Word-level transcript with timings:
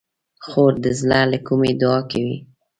خور 0.45 0.73
د 0.83 0.85
زړه 0.99 1.19
له 1.31 1.37
کومي 1.47 1.71
دعا 1.81 1.99
کوي. 2.11 2.37